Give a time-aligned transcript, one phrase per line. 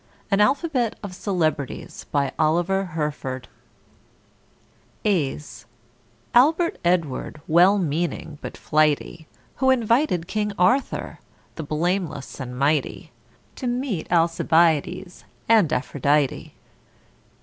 [0.13, 2.33] |++ An Alphabet of Celebrities =A='s
[5.05, 9.27] =A=lbert Edward, well meaning but flighty,
[9.57, 11.19] Who invited King =A=rthur,
[11.53, 13.11] the blameless and mighty,
[13.57, 16.53] To meet =A=lcibiades and =A=phrodite.